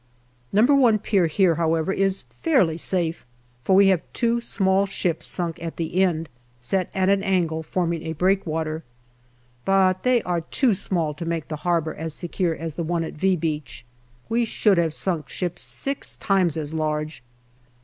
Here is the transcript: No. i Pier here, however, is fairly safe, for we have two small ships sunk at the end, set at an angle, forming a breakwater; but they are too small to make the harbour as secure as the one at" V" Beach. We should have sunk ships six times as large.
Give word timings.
No. 0.51 0.87
i 0.87 0.97
Pier 0.97 1.27
here, 1.27 1.53
however, 1.61 1.93
is 1.93 2.23
fairly 2.31 2.75
safe, 2.75 3.23
for 3.63 3.75
we 3.75 3.89
have 3.89 4.01
two 4.13 4.41
small 4.41 4.87
ships 4.87 5.27
sunk 5.27 5.61
at 5.61 5.77
the 5.77 6.01
end, 6.03 6.27
set 6.59 6.89
at 6.95 7.07
an 7.09 7.21
angle, 7.21 7.61
forming 7.61 8.01
a 8.01 8.13
breakwater; 8.13 8.83
but 9.63 10.01
they 10.01 10.23
are 10.23 10.41
too 10.41 10.73
small 10.73 11.13
to 11.13 11.23
make 11.25 11.49
the 11.49 11.57
harbour 11.57 11.93
as 11.93 12.15
secure 12.15 12.55
as 12.55 12.73
the 12.73 12.83
one 12.83 13.03
at" 13.03 13.13
V" 13.13 13.35
Beach. 13.47 13.85
We 14.27 14.43
should 14.43 14.79
have 14.79 14.95
sunk 14.95 15.29
ships 15.29 15.61
six 15.61 16.15
times 16.15 16.57
as 16.57 16.73
large. 16.73 17.21